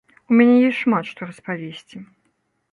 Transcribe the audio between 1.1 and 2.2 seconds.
што распавесці.